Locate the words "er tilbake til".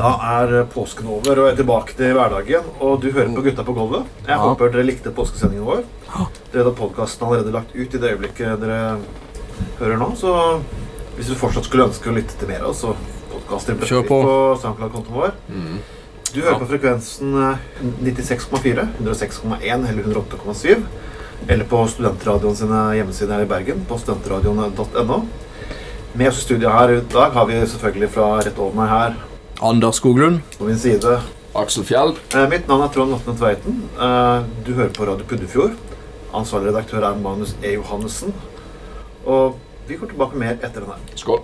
1.52-2.14